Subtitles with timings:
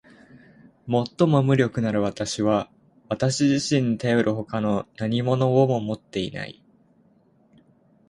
[0.87, 2.71] 最も無力なる私は
[3.07, 6.63] 私自身にたよる外の何物をも持っていない。